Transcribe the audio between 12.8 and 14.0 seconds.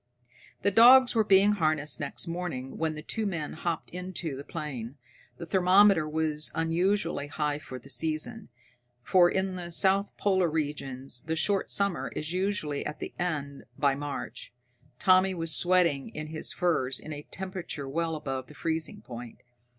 at an end by